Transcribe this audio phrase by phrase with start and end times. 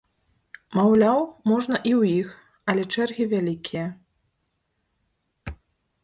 [0.77, 1.19] Маўляў,
[1.49, 2.27] можна і ў іх,
[2.73, 3.83] але чэргі вялікія.